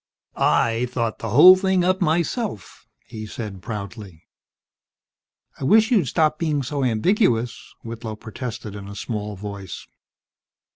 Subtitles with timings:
[0.35, 4.23] "I thought the whole thing up, myself," he said, proudly.
[5.59, 9.85] "I wish you'd stop being so ambiguous," Whitlow protested in a small voice.